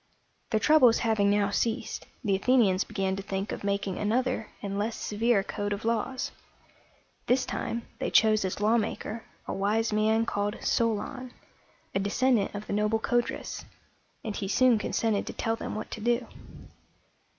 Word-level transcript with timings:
Their 0.49 0.59
troubles 0.59 0.97
having 1.05 1.29
now 1.29 1.51
ceased, 1.51 2.07
the 2.23 2.35
Athenians 2.35 2.83
began 2.83 3.15
to 3.17 3.21
think 3.21 3.51
of 3.51 3.63
making 3.63 3.99
another 3.99 4.49
and 4.59 4.79
less 4.79 4.95
severe 4.95 5.43
code 5.43 5.73
of 5.73 5.85
laws. 5.85 6.31
This 7.27 7.45
time 7.45 7.83
they 7.99 8.09
chose 8.09 8.43
as 8.43 8.59
lawmaker 8.59 9.25
a 9.47 9.53
wise 9.53 9.93
man 9.93 10.25
called 10.25 10.55
So´lon, 10.55 11.29
a 11.93 11.99
descendant 11.99 12.55
of 12.55 12.65
the 12.65 12.73
noble 12.73 12.97
Codrus; 12.97 13.63
and 14.23 14.35
he 14.35 14.47
soon 14.47 14.79
consented 14.79 15.27
to 15.27 15.33
tell 15.33 15.55
them 15.55 15.75
what 15.75 15.91
to 15.91 16.01
do. 16.01 16.25